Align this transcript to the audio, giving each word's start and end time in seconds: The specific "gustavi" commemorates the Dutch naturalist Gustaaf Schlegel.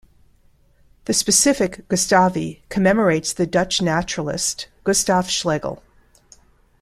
The 1.05 1.13
specific 1.13 1.87
"gustavi" 1.87 2.61
commemorates 2.69 3.33
the 3.33 3.45
Dutch 3.45 3.83
naturalist 3.83 4.67
Gustaaf 4.83 5.29
Schlegel. 5.29 5.83